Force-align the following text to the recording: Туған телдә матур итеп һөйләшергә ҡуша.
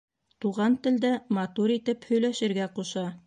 Туған 0.45 0.77
телдә 0.87 1.11
матур 1.37 1.75
итеп 1.75 2.09
һөйләшергә 2.13 2.71
ҡуша. 2.79 3.05